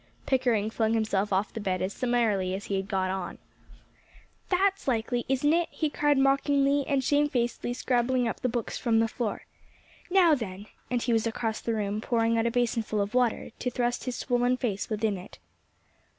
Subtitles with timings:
[0.25, 3.37] Pickering flung himself off the bed as summarily as he had gone on.
[4.49, 9.07] "That's likely, isn't it?" he cried mockingly, and shamefacedly scrabbling up the books from the
[9.07, 9.45] floor.
[10.09, 13.69] "Now, then," and he was across the room, pouring out a basinful of water, to
[13.69, 15.37] thrust his swollen face within it.